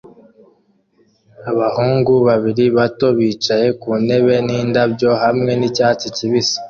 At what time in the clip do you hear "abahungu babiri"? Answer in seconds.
1.51-2.65